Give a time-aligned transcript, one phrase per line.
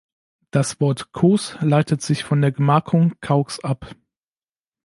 [0.49, 3.93] Das Wort Cos leitet sich von der Gemarkung "Caux" ab.